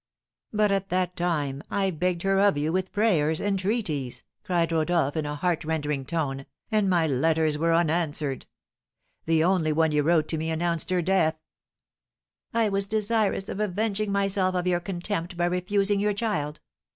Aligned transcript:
"But 0.51 0.71
at 0.71 0.89
that 0.89 1.15
time 1.15 1.61
I 1.69 1.91
begged 1.91 2.23
her 2.23 2.39
of 2.39 2.57
you 2.57 2.71
with 2.73 2.91
prayers, 2.91 3.39
entreaties," 3.39 4.23
cried 4.43 4.71
Rodolph, 4.71 5.15
in 5.15 5.27
a 5.27 5.35
heartrending 5.35 6.05
tone, 6.05 6.47
"and 6.71 6.89
my 6.89 7.05
letters 7.05 7.55
were 7.55 7.75
unanswered; 7.75 8.47
the 9.25 9.43
only 9.43 9.71
one 9.71 9.91
you 9.91 10.01
wrote 10.01 10.27
to 10.29 10.39
me 10.39 10.49
announced 10.49 10.89
her 10.89 11.03
death!" 11.03 11.37
"I 12.51 12.67
was 12.67 12.87
desirous 12.87 13.47
of 13.47 13.59
avenging 13.59 14.11
myself 14.11 14.55
of 14.55 14.65
your 14.65 14.79
contempt 14.79 15.37
by 15.37 15.45
refusing 15.45 15.99
your 15.99 16.13
child. 16.13 16.61